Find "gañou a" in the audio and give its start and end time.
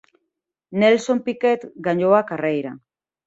1.85-2.27